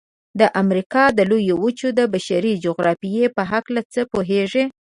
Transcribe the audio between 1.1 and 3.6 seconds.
د لویې وچې د بشري جغرافیې په